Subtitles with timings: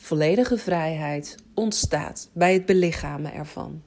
[0.00, 3.82] Volledige vrijheid ontstaat bij het belichamen ervan.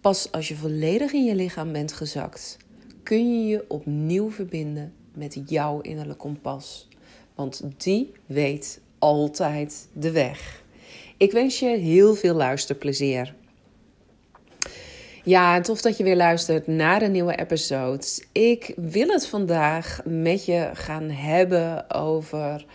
[0.00, 2.56] Pas als je volledig in je lichaam bent gezakt,
[3.02, 6.88] kun je je opnieuw verbinden met jouw innerlijke kompas.
[7.34, 10.62] Want die weet altijd de weg.
[11.16, 13.34] Ik wens je heel veel luisterplezier.
[15.24, 18.06] Ja, tof dat je weer luistert naar een nieuwe episode.
[18.32, 22.66] Ik wil het vandaag met je gaan hebben over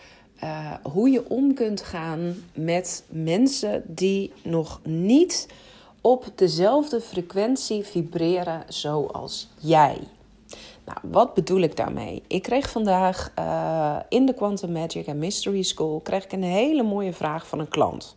[0.43, 5.47] uh, hoe je om kunt gaan met mensen die nog niet
[6.01, 9.97] op dezelfde frequentie vibreren zoals jij.
[10.85, 12.23] Nou, wat bedoel ik daarmee?
[12.27, 16.83] Ik kreeg vandaag uh, in de Quantum Magic and Mystery School kreeg ik een hele
[16.83, 18.15] mooie vraag van een klant.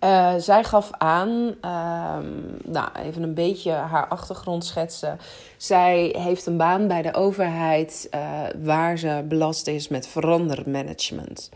[0.00, 1.28] Uh, zij gaf aan,
[1.64, 2.16] uh,
[2.64, 5.18] nou even een beetje haar achtergrond schetsen.
[5.56, 11.50] Zij heeft een baan bij de overheid uh, waar ze belast is met verandermanagement.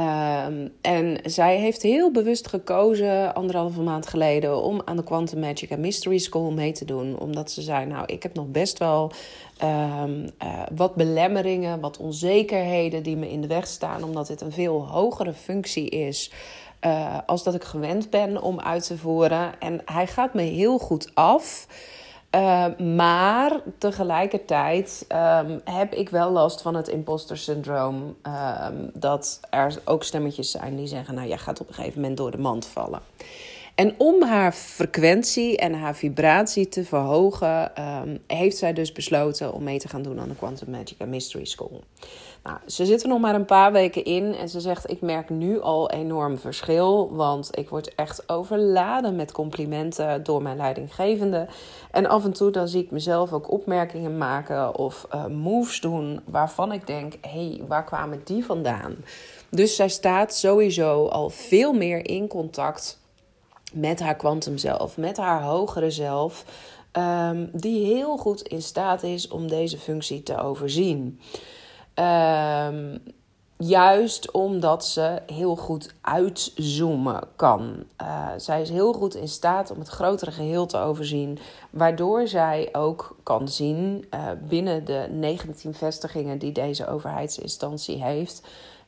[0.00, 5.70] Ehm, en zij heeft heel bewust gekozen, anderhalve maand geleden, om aan de Quantum Magic
[5.70, 7.18] and Mystery School mee te doen.
[7.18, 9.12] Omdat ze zei: Nou, ik heb nog best wel
[10.02, 10.26] um,
[10.76, 15.32] wat belemmeringen, wat onzekerheden die me in de weg staan, omdat dit een veel hogere
[15.32, 16.32] functie is.
[16.86, 19.52] Uh, als dat ik gewend ben om uit te voeren.
[19.58, 21.66] En hij gaat me heel goed af.
[22.34, 28.16] Uh, maar tegelijkertijd um, heb ik wel last van het imposter syndroom.
[28.66, 32.18] Um, dat er ook stemmetjes zijn die zeggen: Nou, jij gaat op een gegeven moment
[32.18, 33.00] door de mand vallen.
[33.74, 39.62] En om haar frequentie en haar vibratie te verhogen, um, heeft zij dus besloten om
[39.62, 41.80] mee te gaan doen aan de Quantum Magic and Mystery School.
[42.42, 45.30] Nou, ze zit er nog maar een paar weken in en ze zegt: Ik merk
[45.30, 51.46] nu al enorm verschil, want ik word echt overladen met complimenten door mijn leidinggevende.
[51.90, 56.20] En af en toe dan zie ik mezelf ook opmerkingen maken of uh, moves doen
[56.24, 58.96] waarvan ik denk: hey, waar kwamen die vandaan?
[59.48, 62.98] Dus zij staat sowieso al veel meer in contact
[63.72, 66.44] met haar kwantum zelf, met haar hogere zelf,
[66.92, 71.20] um, die heel goed in staat is om deze functie te overzien.
[72.00, 73.02] Um,
[73.56, 77.84] juist omdat ze heel goed uitzoomen kan.
[78.02, 81.38] Uh, zij is heel goed in staat om het grotere geheel te overzien,
[81.70, 88.42] waardoor zij ook kan zien uh, binnen de 19 vestigingen die deze overheidsinstantie heeft.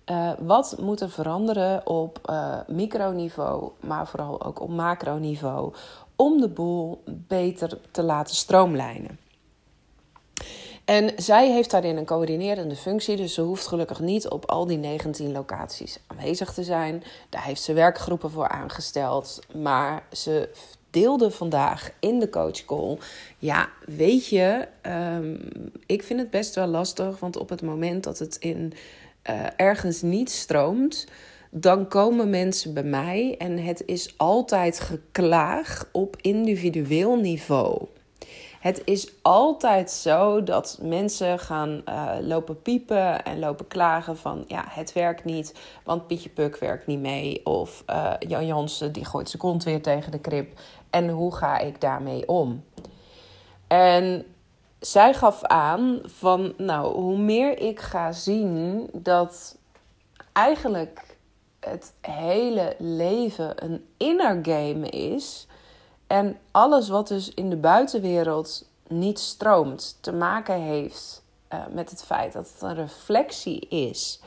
[0.07, 2.33] Uh, wat moet er veranderen op
[2.67, 5.75] microniveau, maar vooral ook op macroniveau,
[6.17, 9.22] om de boel beter te laten stroomlijnen?
[10.85, 14.79] En zij heeft daarin een coördinerende functie, dus ze hoeft gelukkig niet op al die
[14.79, 17.03] 19 locaties aanwezig te zijn.
[17.29, 20.49] Daar heeft ze werkgroepen voor aangesteld, maar ze
[20.91, 22.99] deelde vandaag in de coachcall.
[23.39, 24.69] Ja, weet je,
[25.17, 25.53] um,
[25.87, 28.73] ik vind het best wel lastig, want op het moment dat het in
[29.31, 31.07] uh, ergens niet stroomt,
[31.51, 37.87] dan komen mensen bij mij en het is altijd geklaag op individueel niveau.
[38.63, 44.65] Het is altijd zo dat mensen gaan uh, lopen piepen en lopen klagen van ja,
[44.69, 47.47] het werkt niet, want Pietje Puk werkt niet mee.
[47.47, 50.61] Of uh, Jan Jansen die gooit zijn kont weer tegen de krip.
[50.91, 52.65] En hoe ga ik daarmee om?
[53.67, 54.25] En
[54.81, 59.59] zij gaf aan van, nou, hoe meer ik ga zien dat
[60.33, 61.17] eigenlijk
[61.61, 65.47] het hele leven een inner game is.
[66.13, 72.03] En alles wat dus in de buitenwereld niet stroomt, te maken heeft uh, met het
[72.03, 74.21] feit dat het een reflectie is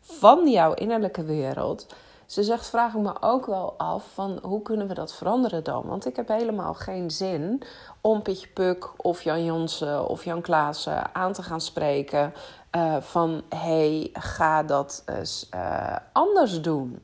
[0.00, 1.86] van jouw innerlijke wereld
[2.26, 5.82] ze zegt, vraag ik me ook wel af van hoe kunnen we dat veranderen dan?
[5.86, 7.62] Want ik heb helemaal geen zin
[8.00, 12.34] om Pietje Puk of Jan Jonsen of Jan Klaassen aan te gaan spreken
[12.76, 17.00] uh, van hey, ga dat eens uh, anders doen.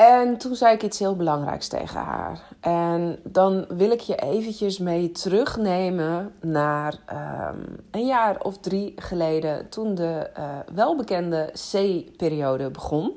[0.00, 2.40] En toen zei ik iets heel belangrijks tegen haar.
[2.60, 6.94] En dan wil ik je eventjes mee terugnemen naar
[7.52, 10.44] um, een jaar of drie geleden, toen de uh,
[10.74, 13.12] welbekende C-periode begon.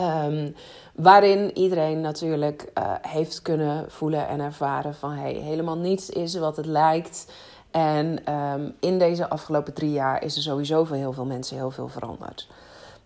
[0.00, 0.54] Um,
[0.94, 6.56] waarin iedereen natuurlijk uh, heeft kunnen voelen en ervaren van hey, helemaal niets is wat
[6.56, 7.32] het lijkt.
[7.70, 11.70] En um, in deze afgelopen drie jaar is er sowieso voor heel veel mensen heel
[11.70, 12.48] veel veranderd.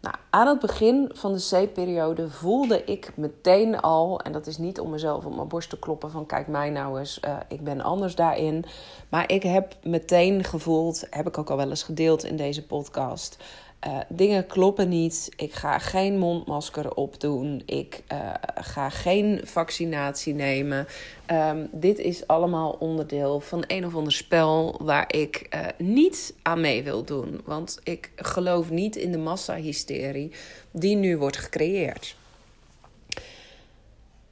[0.00, 4.80] Nou, aan het begin van de C-periode voelde ik meteen al, en dat is niet
[4.80, 7.80] om mezelf op mijn borst te kloppen van kijk mij nou eens, uh, ik ben
[7.80, 8.64] anders daarin.
[9.08, 13.36] Maar ik heb meteen gevoeld, heb ik ook al wel eens gedeeld in deze podcast,
[13.86, 15.32] uh, dingen kloppen niet.
[15.36, 17.62] Ik ga geen mondmasker opdoen.
[17.66, 18.18] Ik uh,
[18.54, 20.86] ga geen vaccinatie nemen.
[21.30, 26.60] Um, dit is allemaal onderdeel van een of ander spel waar ik uh, niet aan
[26.60, 27.40] mee wil doen.
[27.44, 30.30] Want ik geloof niet in de massahysterie
[30.70, 32.16] die nu wordt gecreëerd.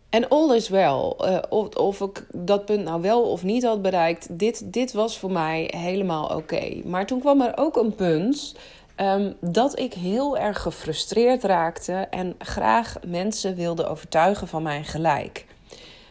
[0.08, 1.16] En all is wel.
[1.48, 5.32] Of, of ik dat punt nou wel of niet had bereikt, dit, dit was voor
[5.32, 6.80] mij helemaal oké.
[6.84, 8.54] Maar toen kwam er ook een punt
[9.00, 15.46] Um, dat ik heel erg gefrustreerd raakte en graag mensen wilde overtuigen van mijn gelijk.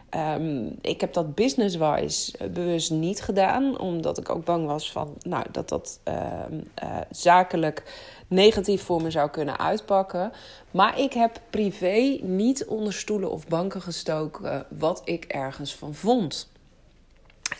[0.09, 5.45] Um, ik heb dat business-wise bewust niet gedaan, omdat ik ook bang was van, nou,
[5.51, 6.13] dat dat uh,
[6.83, 7.83] uh, zakelijk
[8.27, 10.31] negatief voor me zou kunnen uitpakken.
[10.71, 16.51] Maar ik heb privé niet onder stoelen of banken gestoken wat ik ergens van vond.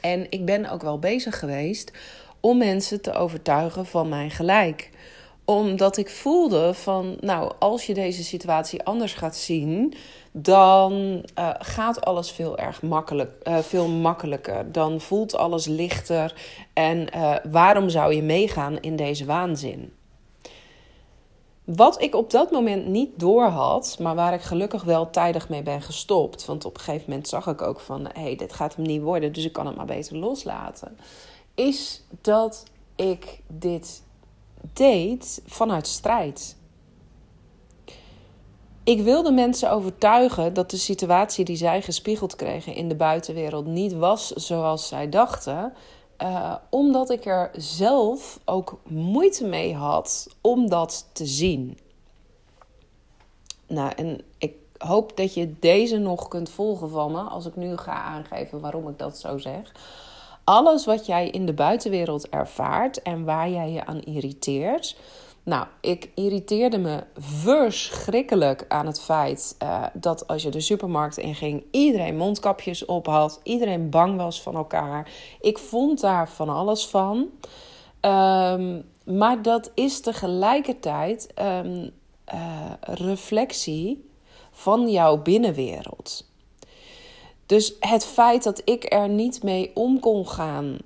[0.01, 1.91] En ik ben ook wel bezig geweest
[2.39, 4.89] om mensen te overtuigen van mijn gelijk
[5.50, 9.94] omdat ik voelde van, nou, als je deze situatie anders gaat zien,
[10.32, 10.94] dan
[11.40, 14.72] uh, gaat alles veel erg makkelijk, uh, veel makkelijker.
[14.72, 16.34] Dan voelt alles lichter.
[16.74, 19.94] En uh, waarom zou je meegaan in deze waanzin?
[21.64, 25.82] Wat ik op dat moment niet doorhad, maar waar ik gelukkig wel tijdig mee ben
[25.82, 26.46] gestopt.
[26.46, 29.02] Want op een gegeven moment zag ik ook van, hé, hey, dit gaat hem niet
[29.02, 30.98] worden, dus ik kan het maar beter loslaten.
[31.56, 32.64] Is dat
[32.96, 34.06] ik dit
[34.74, 36.56] deed vanuit strijd.
[38.84, 43.94] Ik wilde mensen overtuigen dat de situatie die zij gespiegeld kregen in de buitenwereld niet
[43.94, 45.74] was zoals zij dachten,
[46.22, 51.78] uh, omdat ik er zelf ook moeite mee had om dat te zien.
[53.68, 57.78] Nou, en ik hoop dat je deze nog kunt volgen van me als ik nu
[57.78, 59.72] ga aangeven waarom ik dat zo zeg
[60.48, 64.98] alles wat jij in de buitenwereld ervaart en waar jij je aan irriteert.
[65.44, 71.64] Nou, ik irriteerde me verschrikkelijk aan het feit uh, dat als je de supermarkt inging,
[71.72, 75.12] iedereen mondkapjes op had, iedereen bang was van elkaar.
[75.42, 77.18] Ik vond daar van alles van.
[78.02, 81.92] Um, maar dat is tegelijkertijd um,
[82.82, 84.10] reflectie
[84.52, 86.26] van jouw binnenwereld.
[87.48, 90.78] Dus het feit dat ik er niet mee om kon gaan.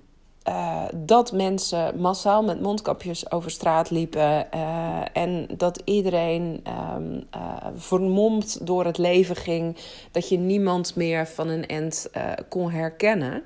[0.47, 4.47] Uh, dat mensen massaal met mondkapjes over straat liepen.
[4.55, 6.63] Uh, en dat iedereen
[6.95, 7.27] um,
[7.75, 9.77] vermomd door het leven ging.
[10.11, 12.09] Dat je niemand meer van een end
[12.49, 13.43] kon herkennen.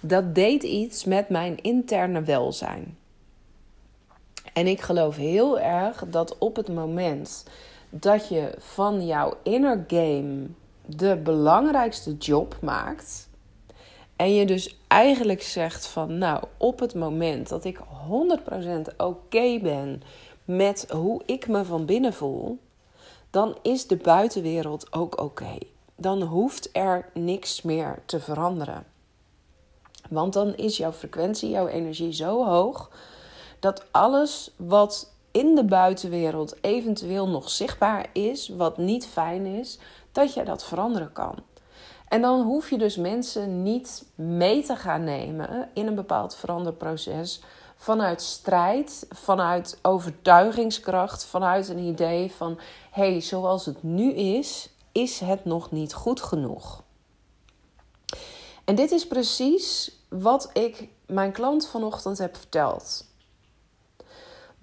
[0.00, 2.98] Dat deed iets met mijn interne welzijn.
[4.52, 7.44] En ik geloof heel erg dat op het moment
[7.90, 10.46] dat je van jouw inner game
[10.86, 13.28] de belangrijkste job maakt.
[14.16, 20.02] En je dus eigenlijk zegt van nou, op het moment dat ik 100% oké ben
[20.44, 22.58] met hoe ik me van binnen voel,
[23.30, 25.58] dan is de buitenwereld ook oké.
[25.96, 28.86] Dan hoeft er niks meer te veranderen.
[30.08, 32.90] Want dan is jouw frequentie, jouw energie zo hoog
[33.60, 39.78] dat alles wat in de buitenwereld eventueel nog zichtbaar is, wat niet fijn is,
[40.16, 41.34] dat je dat veranderen kan.
[42.08, 47.40] En dan hoef je dus mensen niet mee te gaan nemen in een bepaald veranderproces
[47.76, 52.58] vanuit strijd, vanuit overtuigingskracht, vanuit een idee van
[52.90, 56.82] hé, hey, zoals het nu is, is het nog niet goed genoeg.
[58.64, 63.05] En dit is precies wat ik mijn klant vanochtend heb verteld.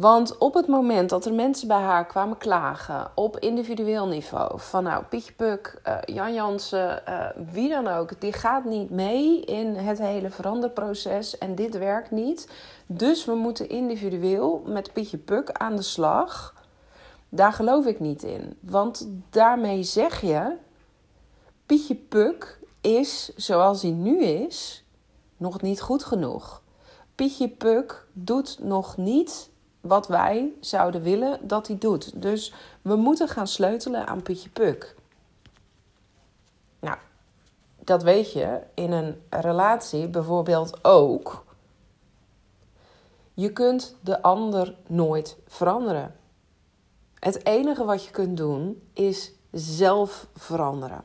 [0.03, 4.83] Want op het moment dat er mensen bij haar kwamen klagen op individueel niveau, van
[4.83, 9.75] nou Pietje Puk, uh, Jan Jansen, uh, wie dan ook, die gaat niet mee in
[9.75, 12.51] het hele veranderproces en dit werkt niet.
[12.85, 16.53] Dus we moeten individueel met Pietje Puk aan de slag.
[17.29, 18.57] Daar geloof ik niet in.
[18.59, 20.55] Want daarmee zeg je,
[21.65, 24.85] Pietje Puk is zoals hij nu is,
[25.37, 26.61] nog niet goed genoeg.
[27.15, 29.51] Pietje Puk doet nog niet
[29.83, 32.21] wat wij zouden willen dat hij doet.
[32.21, 34.95] Dus we moeten gaan sleutelen aan Pietje Puk.
[36.79, 36.97] Nou,
[37.79, 41.45] dat weet je in een relatie bijvoorbeeld ook.
[43.33, 46.15] Je kunt de ander nooit veranderen.
[47.19, 51.03] Het enige wat je kunt doen is zelf veranderen.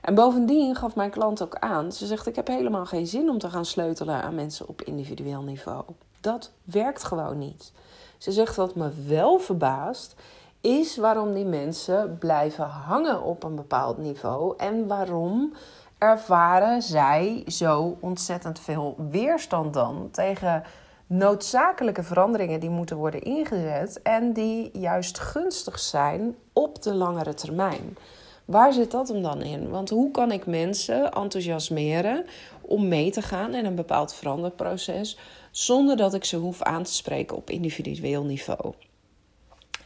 [0.00, 3.38] En bovendien gaf mijn klant ook aan, ze zegt: Ik heb helemaal geen zin om
[3.38, 5.84] te gaan sleutelen aan mensen op individueel niveau.
[6.22, 7.72] Dat werkt gewoon niet.
[8.18, 10.14] Ze zegt wat me wel verbaast,
[10.60, 15.52] is waarom die mensen blijven hangen op een bepaald niveau en waarom
[15.98, 20.62] ervaren zij zo ontzettend veel weerstand dan tegen
[21.06, 27.96] noodzakelijke veranderingen die moeten worden ingezet en die juist gunstig zijn op de langere termijn.
[28.44, 29.70] Waar zit dat hem dan in?
[29.70, 32.24] Want hoe kan ik mensen enthousiasmeren
[32.60, 35.18] om mee te gaan in een bepaald veranderproces
[35.52, 38.74] zonder dat ik ze hoef aan te spreken op individueel niveau?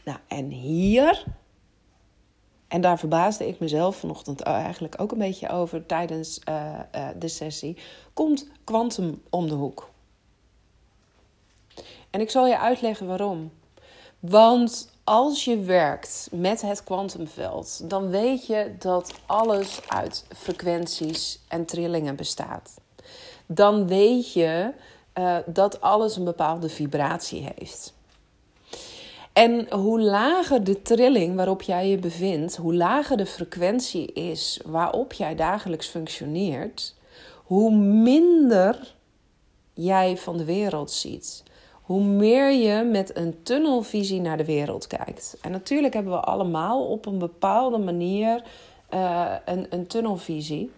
[0.03, 1.23] Nou, en hier,
[2.67, 7.27] en daar verbaasde ik mezelf vanochtend eigenlijk ook een beetje over tijdens uh, uh, de
[7.27, 7.77] sessie,
[8.13, 9.89] komt kwantum om de hoek.
[12.09, 13.51] En ik zal je uitleggen waarom.
[14.19, 21.65] Want als je werkt met het kwantumveld, dan weet je dat alles uit frequenties en
[21.65, 22.73] trillingen bestaat.
[23.45, 24.73] Dan weet je
[25.19, 27.95] uh, dat alles een bepaalde vibratie heeft.
[29.33, 35.13] En hoe lager de trilling waarop jij je bevindt, hoe lager de frequentie is waarop
[35.13, 36.95] jij dagelijks functioneert,
[37.43, 38.95] hoe minder
[39.73, 41.43] jij van de wereld ziet
[41.87, 45.37] hoe meer je met een tunnelvisie naar de wereld kijkt.
[45.41, 48.43] En natuurlijk hebben we allemaal op een bepaalde manier
[48.93, 50.71] uh, een, een tunnelvisie.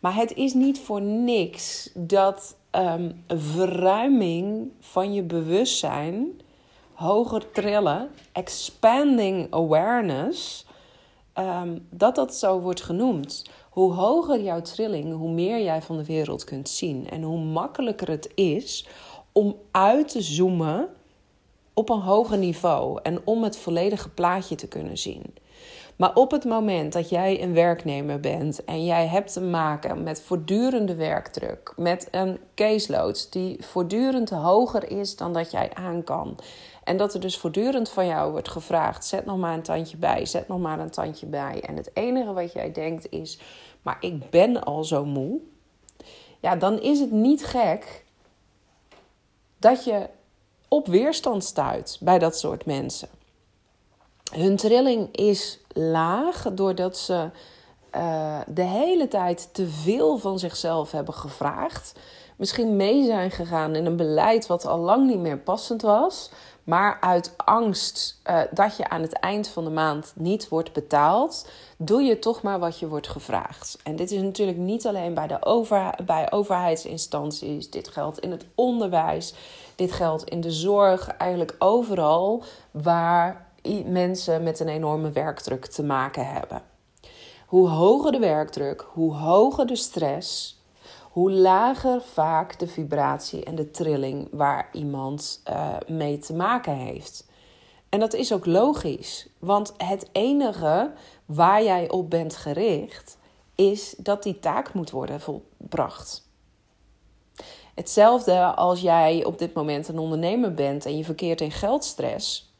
[0.00, 6.40] Maar het is niet voor niks dat um, verruiming van je bewustzijn,
[6.92, 10.66] hoger trillen, expanding awareness,
[11.38, 13.50] um, dat dat zo wordt genoemd.
[13.70, 17.10] Hoe hoger jouw trilling, hoe meer jij van de wereld kunt zien.
[17.10, 18.86] En hoe makkelijker het is
[19.32, 20.88] om uit te zoomen
[21.74, 25.22] op een hoger niveau en om het volledige plaatje te kunnen zien.
[25.96, 30.22] Maar op het moment dat jij een werknemer bent en jij hebt te maken met
[30.22, 36.38] voortdurende werkdruk, met een caseload die voortdurend hoger is dan dat jij aan kan.
[36.84, 40.26] En dat er dus voortdurend van jou wordt gevraagd: zet nog maar een tandje bij,
[40.26, 41.62] zet nog maar een tandje bij.
[41.66, 43.38] En het enige wat jij denkt is:
[43.82, 45.40] maar ik ben al zo moe.
[46.40, 48.04] Ja, dan is het niet gek
[49.58, 50.08] dat je
[50.68, 53.08] op weerstand stuit bij dat soort mensen.
[54.32, 57.30] Hun trilling is laag doordat ze
[57.96, 61.92] uh, de hele tijd te veel van zichzelf hebben gevraagd.
[62.36, 66.30] Misschien mee zijn gegaan in een beleid wat al lang niet meer passend was.
[66.64, 71.48] Maar uit angst uh, dat je aan het eind van de maand niet wordt betaald,
[71.76, 73.78] doe je toch maar wat je wordt gevraagd.
[73.82, 78.46] En dit is natuurlijk niet alleen bij, de over, bij overheidsinstanties, dit geldt in het
[78.54, 79.34] onderwijs,
[79.74, 83.52] dit geldt in de zorg, eigenlijk overal waar
[83.86, 86.62] mensen met een enorme werkdruk te maken hebben.
[87.46, 90.58] Hoe hoger de werkdruk, hoe hoger de stress,
[91.10, 97.26] hoe lager vaak de vibratie en de trilling waar iemand uh, mee te maken heeft.
[97.88, 100.92] En dat is ook logisch, want het enige
[101.24, 103.18] waar jij op bent gericht
[103.54, 106.28] is dat die taak moet worden volbracht.
[107.74, 112.53] Hetzelfde als jij op dit moment een ondernemer bent en je verkeert in geldstress.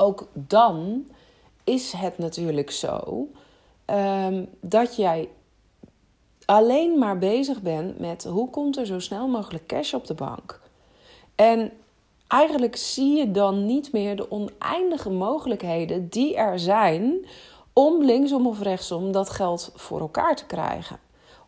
[0.00, 1.06] Ook dan
[1.64, 3.28] is het natuurlijk zo
[3.86, 5.28] um, dat jij
[6.44, 10.60] alleen maar bezig bent met hoe komt er zo snel mogelijk cash op de bank.
[11.34, 11.72] En
[12.28, 17.26] eigenlijk zie je dan niet meer de oneindige mogelijkheden die er zijn
[17.72, 20.98] om linksom of rechtsom dat geld voor elkaar te krijgen.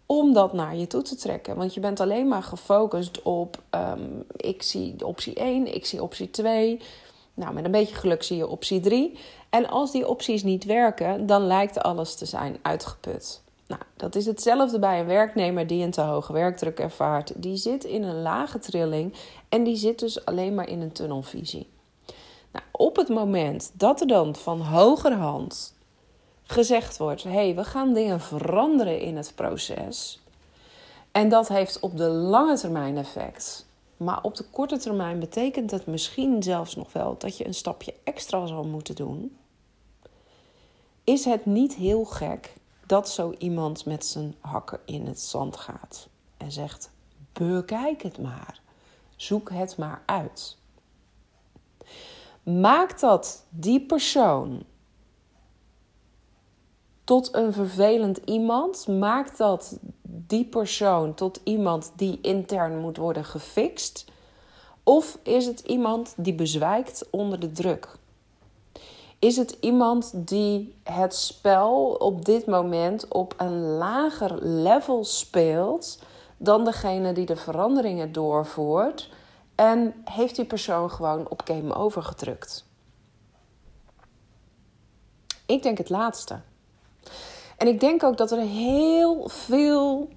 [0.07, 1.57] Om dat naar je toe te trekken.
[1.57, 6.31] Want je bent alleen maar gefocust op um, ik zie optie 1, ik zie optie
[6.31, 6.81] 2.
[7.41, 9.19] Nou, met een beetje geluk zie je optie 3.
[9.51, 13.43] En als die opties niet werken, dan lijkt alles te zijn uitgeput.
[13.67, 17.33] Nou, dat is hetzelfde bij een werknemer die een te hoge werkdruk ervaart.
[17.37, 19.15] Die zit in een lage trilling
[19.49, 21.69] en die zit dus alleen maar in een tunnelvisie.
[22.53, 25.75] Nou, op het moment dat er dan van hogerhand
[26.43, 30.21] gezegd wordt: hé, hey, we gaan dingen veranderen in het proces.
[31.13, 33.69] En dat heeft op de lange termijn effect.
[34.01, 37.95] Maar op de korte termijn betekent het misschien zelfs nog wel dat je een stapje
[38.05, 39.37] extra zal moeten doen.
[41.05, 42.55] Is het niet heel gek
[42.87, 46.91] dat zo iemand met zijn hakken in het zand gaat en zegt:
[47.33, 48.61] Bekijk het maar,
[49.17, 50.57] zoek het maar uit.
[52.43, 54.63] Maakt dat die persoon
[57.11, 58.87] tot een vervelend iemand?
[58.87, 64.05] Maakt dat die persoon tot iemand die intern moet worden gefixt?
[64.83, 67.89] Of is het iemand die bezwijkt onder de druk?
[69.19, 76.03] Is het iemand die het spel op dit moment op een lager level speelt
[76.37, 79.11] dan degene die de veranderingen doorvoert?
[79.55, 82.65] En heeft die persoon gewoon op game over gedrukt?
[85.47, 86.41] Ik denk het laatste.
[87.61, 90.09] En ik denk ook dat er heel veel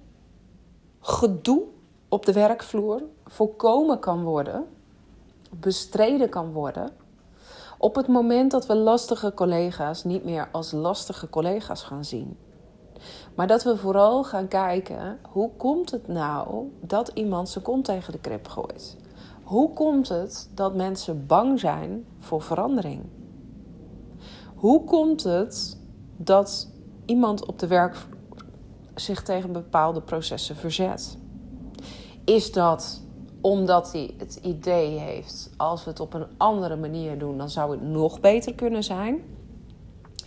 [1.00, 1.62] gedoe
[2.08, 4.64] op de werkvloer voorkomen kan worden,
[5.50, 6.90] bestreden kan worden,
[7.78, 12.36] op het moment dat we lastige collega's niet meer als lastige collega's gaan zien.
[13.34, 18.12] Maar dat we vooral gaan kijken, hoe komt het nou dat iemand zijn kont tegen
[18.12, 18.96] de krip gooit?
[19.42, 23.02] Hoe komt het dat mensen bang zijn voor verandering?
[24.54, 25.78] Hoe komt het
[26.16, 26.72] dat
[27.06, 28.16] iemand op de werkvloer
[28.94, 31.18] zich tegen bepaalde processen verzet?
[32.24, 33.02] Is dat
[33.40, 37.70] omdat hij het idee heeft, als we het op een andere manier doen, dan zou
[37.70, 39.22] het nog beter kunnen zijn?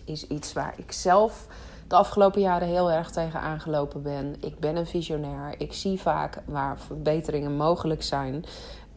[0.05, 1.47] Is iets waar ik zelf
[1.87, 4.35] de afgelopen jaren heel erg tegen aangelopen ben.
[4.39, 5.55] Ik ben een visionair.
[5.57, 8.45] Ik zie vaak waar verbeteringen mogelijk zijn.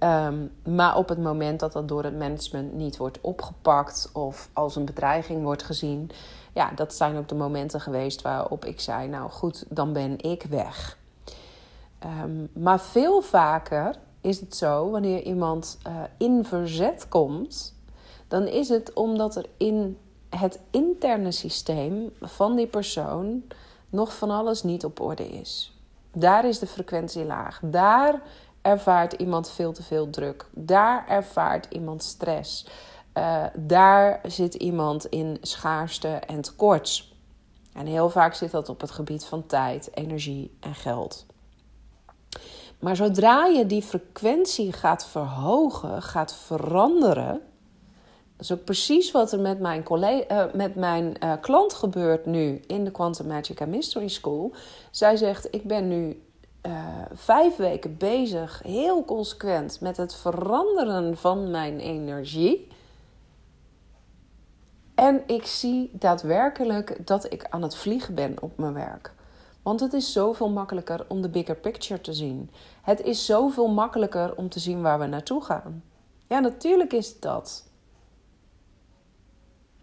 [0.00, 4.76] Ehm, maar op het moment dat dat door het management niet wordt opgepakt of als
[4.76, 6.10] een bedreiging wordt gezien,
[6.52, 10.42] ja, dat zijn ook de momenten geweest waarop ik zei: Nou goed, dan ben ik
[10.42, 10.98] weg.
[11.98, 17.74] Ehm, maar veel vaker is het zo, wanneer iemand uh, in verzet komt,
[18.28, 23.42] dan is het omdat er in het interne systeem van die persoon
[23.88, 25.78] nog van alles niet op orde is.
[26.12, 27.60] Daar is de frequentie laag.
[27.62, 28.22] Daar
[28.62, 30.46] ervaart iemand veel te veel druk.
[30.50, 32.66] Daar ervaart iemand stress.
[33.14, 37.08] Uh, daar zit iemand in schaarste en tekort.
[37.72, 41.26] En heel vaak zit dat op het gebied van tijd, energie en geld.
[42.78, 47.40] Maar zodra je die frequentie gaat verhogen, gaat veranderen.
[48.36, 52.26] Dat is ook precies wat er met mijn, collega, uh, met mijn uh, klant gebeurt
[52.26, 54.52] nu in de Quantum Magic and Mystery School.
[54.90, 56.22] Zij zegt: Ik ben nu
[56.66, 56.72] uh,
[57.12, 62.68] vijf weken bezig, heel consequent, met het veranderen van mijn energie.
[64.94, 69.12] En ik zie daadwerkelijk dat ik aan het vliegen ben op mijn werk.
[69.62, 72.50] Want het is zoveel makkelijker om de bigger picture te zien.
[72.82, 75.82] Het is zoveel makkelijker om te zien waar we naartoe gaan.
[76.26, 77.68] Ja, natuurlijk is dat.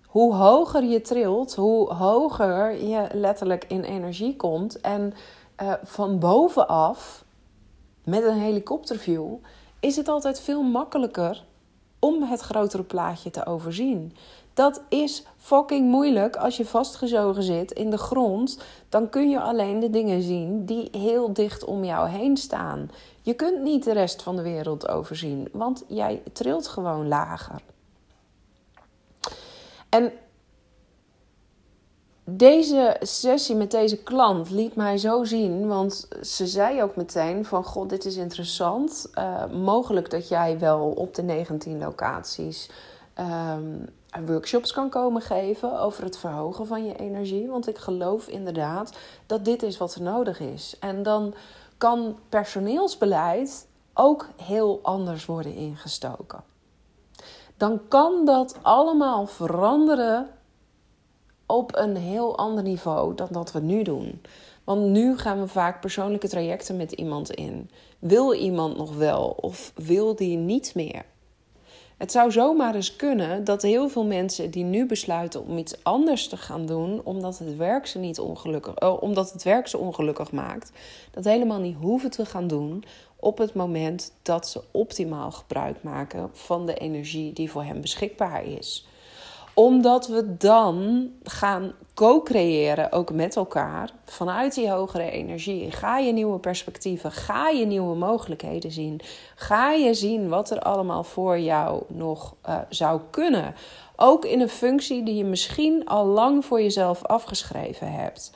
[0.06, 4.82] Hoe hoger je trilt, hoe hoger je letterlijk in energie komt.
[4.82, 5.14] En
[5.62, 7.26] uh, van bovenaf,
[8.04, 9.34] met een helikopterview,
[9.80, 11.44] is het altijd veel makkelijker
[12.00, 14.16] om het grotere plaatje te overzien.
[14.54, 18.60] Dat is fucking moeilijk als je vastgezogen zit in de grond.
[18.90, 22.92] Dan kun je alleen de dingen zien die heel dicht om jou heen staan.
[23.22, 27.62] Je kunt niet de rest van de wereld overzien, want jij trilt gewoon lager.
[29.90, 30.12] En
[32.30, 37.64] deze sessie met deze klant liet mij zo zien, want ze zei ook meteen van,
[37.64, 39.10] god, dit is interessant.
[39.16, 42.70] Uh, mogelijk dat jij wel op de 19 locaties
[43.20, 43.90] um,
[44.26, 47.48] workshops kan komen geven over het verhogen van je energie.
[47.48, 50.76] Want ik geloof inderdaad dat dit is wat er nodig is.
[50.80, 51.34] En dan
[51.78, 56.44] kan personeelsbeleid ook heel anders worden ingestoken.
[57.58, 60.30] Dan kan dat allemaal veranderen
[61.48, 64.22] op een heel ander niveau dan dat we nu doen.
[64.64, 67.70] Want nu gaan we vaak persoonlijke trajecten met iemand in.
[68.00, 71.06] Wil iemand nog wel of wil die niet meer?
[71.98, 76.28] Het zou zomaar eens kunnen dat heel veel mensen die nu besluiten om iets anders
[76.28, 80.32] te gaan doen, omdat het werk ze niet ongelukkig, oh, omdat het werk ze ongelukkig
[80.32, 80.72] maakt,
[81.12, 82.84] dat helemaal niet hoeven te gaan doen
[83.16, 88.46] op het moment dat ze optimaal gebruik maken van de energie die voor hen beschikbaar
[88.46, 88.88] is
[89.60, 95.72] omdat we dan gaan co-creëren, ook met elkaar, vanuit die hogere energie.
[95.72, 99.00] Ga je nieuwe perspectieven, ga je nieuwe mogelijkheden zien.
[99.36, 103.56] Ga je zien wat er allemaal voor jou nog uh, zou kunnen.
[103.96, 108.32] Ook in een functie die je misschien al lang voor jezelf afgeschreven hebt.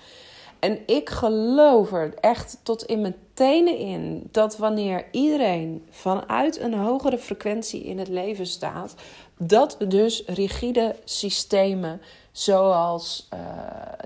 [0.59, 6.73] En ik geloof er echt tot in mijn tenen in dat wanneer iedereen vanuit een
[6.73, 8.95] hogere frequentie in het leven staat,
[9.43, 12.01] dat dus rigide systemen
[12.31, 13.39] zoals uh,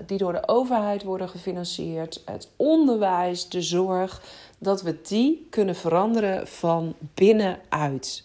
[0.06, 4.22] die door de overheid worden gefinancierd, het onderwijs, de zorg,
[4.58, 8.24] dat we die kunnen veranderen van binnenuit.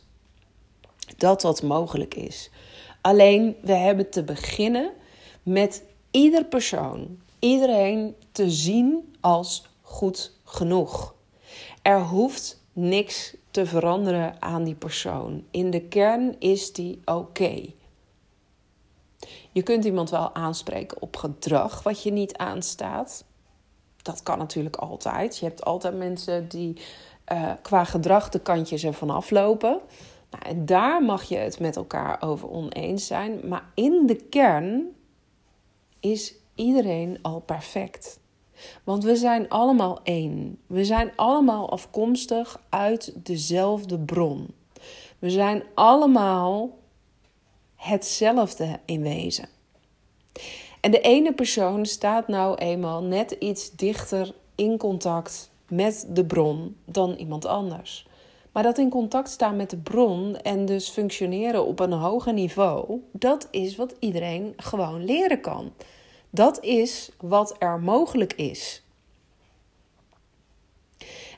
[1.17, 2.49] Dat dat mogelijk is.
[3.01, 4.91] Alleen we hebben te beginnen
[5.43, 11.13] met ieder persoon, iedereen te zien als goed genoeg.
[11.81, 15.43] Er hoeft niks te veranderen aan die persoon.
[15.51, 17.73] In de kern is die oké.
[19.51, 23.25] Je kunt iemand wel aanspreken op gedrag wat je niet aanstaat.
[24.01, 25.37] Dat kan natuurlijk altijd.
[25.37, 26.81] Je hebt altijd mensen die
[27.31, 29.79] uh, qua gedrag de kantjes ervan aflopen.
[30.29, 33.47] Nou, en daar mag je het met elkaar over oneens zijn.
[33.47, 34.95] Maar in de kern
[35.99, 38.19] is iedereen al perfect.
[38.83, 40.57] Want we zijn allemaal één.
[40.67, 44.47] We zijn allemaal afkomstig uit dezelfde bron.
[45.19, 46.77] We zijn allemaal
[47.75, 49.49] hetzelfde in wezen.
[50.81, 56.75] En de ene persoon staat nou eenmaal net iets dichter in contact met de bron
[56.85, 58.07] dan iemand anders.
[58.51, 63.01] Maar dat in contact staan met de bron en dus functioneren op een hoger niveau,
[63.11, 65.71] dat is wat iedereen gewoon leren kan.
[66.33, 68.83] Dat is wat er mogelijk is.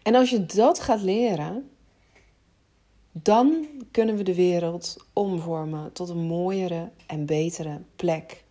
[0.03, 1.69] En als je dat gaat leren,
[3.12, 8.43] dan kunnen we de wereld omvormen tot een mooiere en betere plek.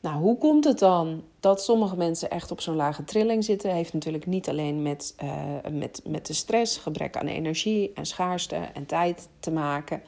[0.00, 3.70] Nou, hoe komt het dan dat sommige mensen echt op zo'n lage trilling zitten?
[3.70, 8.56] Heeft natuurlijk niet alleen met, uh, met, met de stress, gebrek aan energie en schaarste
[8.56, 10.02] en tijd te maken.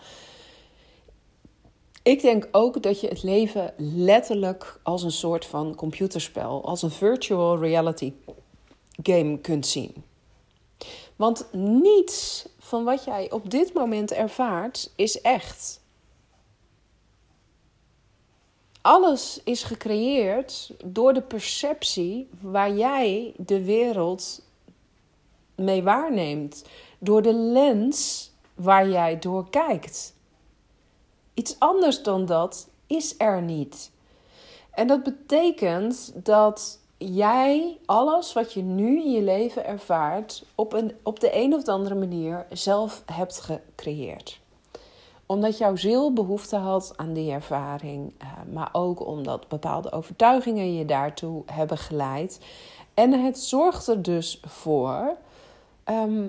[2.09, 6.91] Ik denk ook dat je het leven letterlijk als een soort van computerspel, als een
[6.91, 8.13] virtual reality
[9.03, 9.95] game kunt zien.
[11.17, 15.81] Want niets van wat jij op dit moment ervaart is echt.
[18.81, 24.43] Alles is gecreëerd door de perceptie waar jij de wereld
[25.55, 26.65] mee waarneemt.
[26.99, 30.17] Door de lens waar jij door kijkt.
[31.39, 33.91] Iets anders dan dat is er niet.
[34.71, 40.93] En dat betekent dat jij alles wat je nu in je leven ervaart op, een,
[41.03, 44.41] op de een of de andere manier zelf hebt gecreëerd.
[45.27, 50.85] Omdat jouw ziel behoefte had aan die ervaring, eh, maar ook omdat bepaalde overtuigingen je
[50.85, 52.41] daartoe hebben geleid.
[52.95, 55.17] En het zorgt er dus voor
[55.85, 56.27] ehm,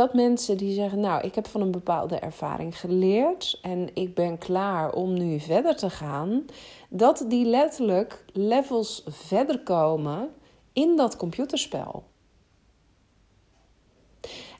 [0.00, 4.38] dat mensen die zeggen: Nou, ik heb van een bepaalde ervaring geleerd en ik ben
[4.38, 6.44] klaar om nu verder te gaan,
[6.88, 10.28] dat die letterlijk levels verder komen
[10.72, 12.02] in dat computerspel.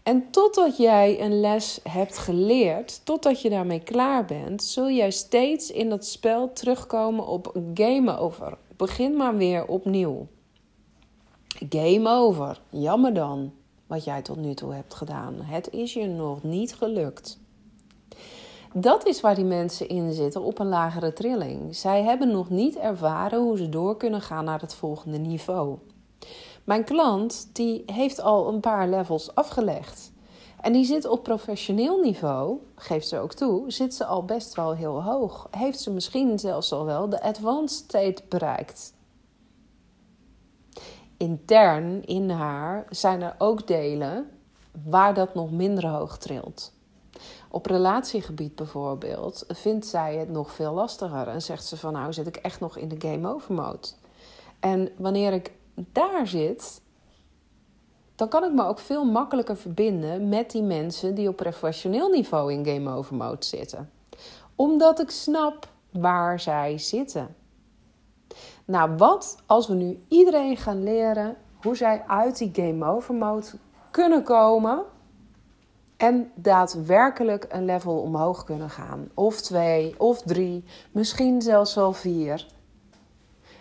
[0.02, 5.70] En totdat jij een les hebt geleerd, totdat je daarmee klaar bent, zul jij steeds
[5.70, 8.58] in dat spel terugkomen op game over.
[8.76, 10.26] Begin maar weer opnieuw.
[11.68, 12.60] Game over.
[12.70, 13.52] Jammer dan
[13.90, 15.34] wat jij tot nu toe hebt gedaan.
[15.40, 17.38] Het is je nog niet gelukt.
[18.74, 21.76] Dat is waar die mensen in zitten op een lagere trilling.
[21.76, 25.78] Zij hebben nog niet ervaren hoe ze door kunnen gaan naar het volgende niveau.
[26.64, 30.12] Mijn klant die heeft al een paar levels afgelegd.
[30.60, 34.74] En die zit op professioneel niveau, geeft ze ook toe, zit ze al best wel
[34.74, 35.48] heel hoog.
[35.50, 38.92] Heeft ze misschien zelfs al wel de advanced state bereikt
[41.20, 44.30] intern in haar zijn er ook delen
[44.84, 46.72] waar dat nog minder hoog trilt.
[47.50, 52.26] Op relatiegebied bijvoorbeeld vindt zij het nog veel lastiger en zegt ze van nou zit
[52.26, 53.88] ik echt nog in de game over mode.
[54.60, 56.80] En wanneer ik daar zit,
[58.14, 62.52] dan kan ik me ook veel makkelijker verbinden met die mensen die op professioneel niveau
[62.52, 63.90] in game over mode zitten.
[64.54, 67.34] Omdat ik snap waar zij zitten.
[68.70, 73.46] Nou, wat als we nu iedereen gaan leren hoe zij uit die game over mode
[73.90, 74.82] kunnen komen
[75.96, 79.08] en daadwerkelijk een level omhoog kunnen gaan.
[79.14, 82.46] Of twee, of drie, misschien zelfs wel vier.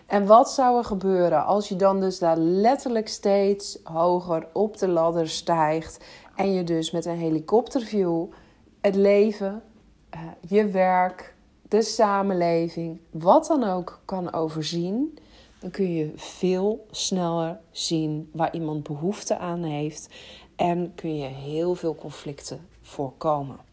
[0.06, 4.88] En wat zou er gebeuren als je dan dus daar letterlijk steeds hoger op de
[4.88, 8.26] ladder stijgt en je dus met een helikopterview
[8.82, 9.63] het leven,
[10.10, 11.38] eh, je werk,
[11.69, 15.17] de samenleving, wat dan ook kan overzien,
[15.60, 20.10] dan kun je veel sneller zien waar iemand behoefte aan heeft
[20.55, 23.68] en kun je heel veel conflicten voorkomen.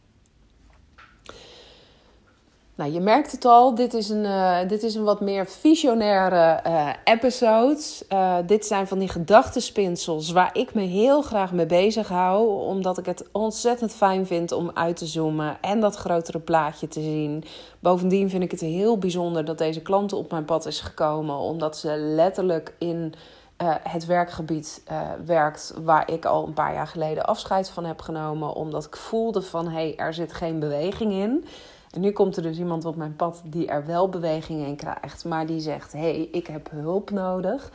[2.77, 6.61] Nou, je merkt het al, dit is een, uh, dit is een wat meer visionaire
[6.67, 7.81] uh, episode.
[8.13, 12.65] Uh, dit zijn van die gedachtenspinsels waar ik me heel graag mee bezig hou.
[12.67, 17.01] Omdat ik het ontzettend fijn vind om uit te zoomen en dat grotere plaatje te
[17.01, 17.45] zien.
[17.81, 21.37] Bovendien vind ik het heel bijzonder dat deze klant op mijn pad is gekomen.
[21.37, 23.15] Omdat ze letterlijk in
[23.83, 24.83] het werkgebied
[25.25, 28.55] werkt waar ik al een paar jaar geleden afscheid van heb genomen.
[28.55, 31.45] Omdat ik voelde van, hé, hey, er zit geen beweging in.
[31.91, 35.25] En nu komt er dus iemand op mijn pad die er wel beweging in krijgt,
[35.25, 37.73] maar die zegt: hé, hey, ik heb hulp nodig.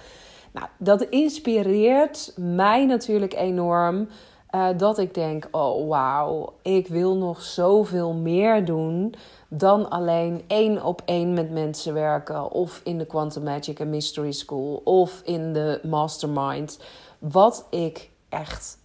[0.52, 4.08] Nou, dat inspireert mij natuurlijk enorm.
[4.56, 9.14] Uh, dat ik denk: oh wauw, ik wil nog zoveel meer doen
[9.48, 12.52] dan alleen één op één met mensen werken.
[12.52, 16.80] Of in de Quantum Magic and Mystery School of in de Mastermind.
[17.20, 18.78] Wat ik echt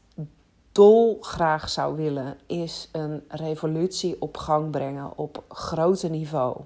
[0.76, 6.56] dolgraag zou willen, is een revolutie op gang brengen op grote niveau.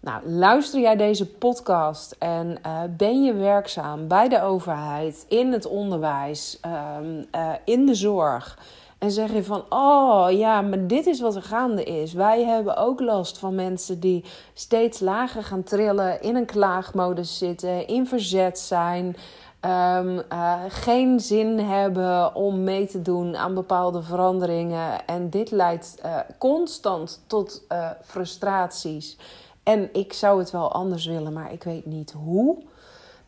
[0.00, 5.66] Nou, luister jij deze podcast en uh, ben je werkzaam bij de overheid, in het
[5.66, 6.60] onderwijs,
[6.98, 8.58] um, uh, in de zorg?
[8.98, 12.12] En zeg je van, oh ja, maar dit is wat er gaande is.
[12.12, 17.86] Wij hebben ook last van mensen die steeds lager gaan trillen, in een klaagmodus zitten,
[17.86, 19.16] in verzet zijn.
[19.60, 25.06] Um, uh, geen zin hebben om mee te doen aan bepaalde veranderingen.
[25.06, 29.18] En dit leidt uh, constant tot uh, frustraties.
[29.62, 32.56] En ik zou het wel anders willen, maar ik weet niet hoe.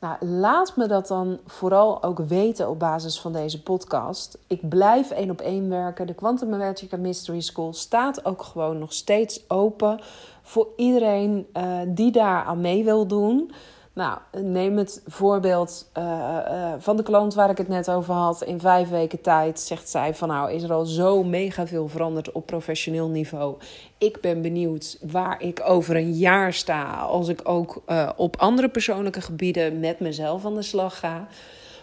[0.00, 4.38] Nou, laat me dat dan vooral ook weten op basis van deze podcast.
[4.46, 6.06] Ik blijf één op één werken.
[6.06, 10.00] De Quantum Magic Mystery School staat ook gewoon nog steeds open
[10.42, 11.46] voor iedereen
[11.86, 13.52] die daar aan mee wil doen.
[13.98, 18.42] Nou, neem het voorbeeld uh, uh, van de klant waar ik het net over had.
[18.42, 22.32] In vijf weken tijd zegt zij van nou is er al zo mega veel veranderd
[22.32, 23.56] op professioneel niveau.
[23.98, 28.68] Ik ben benieuwd waar ik over een jaar sta als ik ook uh, op andere
[28.68, 31.26] persoonlijke gebieden met mezelf aan de slag ga.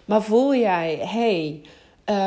[0.05, 1.61] Maar voel jij, hey,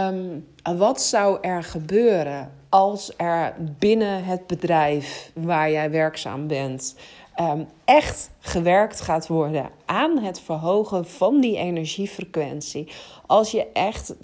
[0.09, 0.47] um,
[0.79, 6.95] wat zou er gebeuren als er binnen het bedrijf waar jij werkzaam bent
[7.41, 12.89] um, echt gewerkt gaat worden aan het verhogen van die energiefrequentie.
[13.27, 14.15] Als je echt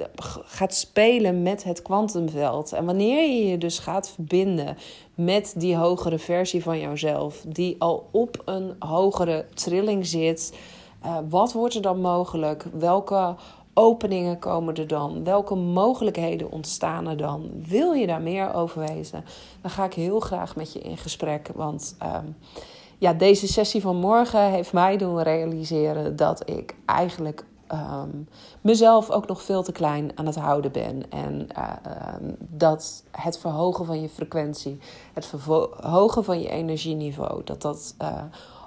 [0.45, 2.73] gaat spelen met het kwantumveld.
[2.73, 4.77] En wanneer je je dus gaat verbinden
[5.15, 10.59] met die hogere versie van jouzelf, die al op een hogere trilling zit.
[11.05, 12.67] Uh, wat wordt er dan mogelijk?
[12.73, 13.35] Welke
[13.75, 15.25] openingen komen er dan?
[15.25, 17.51] Welke mogelijkheden ontstaan er dan?
[17.67, 19.25] Wil je daar meer over weten?
[19.61, 21.51] Dan ga ik heel graag met je in gesprek.
[21.55, 22.37] Want um,
[22.99, 28.29] ja, deze sessie van morgen heeft mij doen realiseren dat ik eigenlijk um,
[28.61, 31.11] mezelf ook nog veel te klein aan het houden ben.
[31.11, 31.49] En
[32.21, 34.79] um, dat het verhogen van je frequentie,
[35.13, 38.23] het verhogen van je energieniveau, dat dat uh,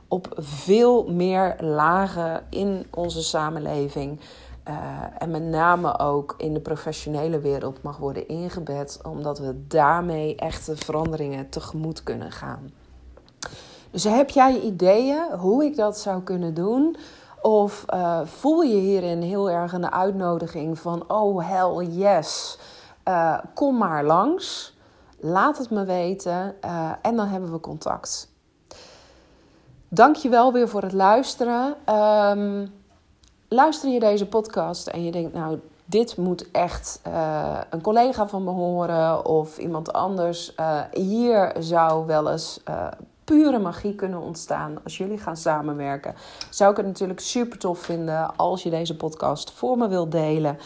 [0.08, 4.20] op veel meer lagen in onze samenleving.
[4.68, 4.76] Uh,
[5.18, 10.76] en met name ook in de professionele wereld mag worden ingebed, omdat we daarmee echte
[10.76, 12.72] veranderingen tegemoet kunnen gaan.
[13.92, 16.98] Dus heb jij ideeën hoe ik dat zou kunnen doen?
[17.42, 22.60] Of uh, voel je hierin heel erg een uitnodiging van: oh hell yes,
[23.08, 24.76] uh, kom maar langs.
[25.20, 28.30] Laat het me weten uh, en dan hebben we contact.
[29.88, 31.76] Dank je wel weer voor het luisteren.
[31.96, 32.74] Um,
[33.48, 37.02] luister je deze podcast en je denkt, nou, dit moet echt
[37.70, 40.56] een collega van me horen of iemand anders.
[40.92, 42.88] Hier zou wel eens uh,
[43.28, 46.16] pure magie kunnen ontstaan als jullie gaan samenwerken.
[46.50, 50.58] Zou ik het natuurlijk super tof vinden als je deze podcast voor me wilt delen.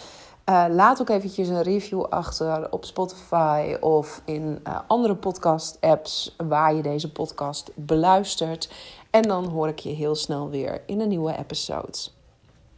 [0.50, 6.76] Uh, laat ook eventjes een review achter op Spotify of in uh, andere podcast-apps waar
[6.76, 8.70] je deze podcast beluistert.
[9.10, 11.98] En dan hoor ik je heel snel weer in een nieuwe episode.